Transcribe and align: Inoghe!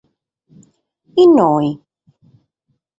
Inoghe! 1.23 1.71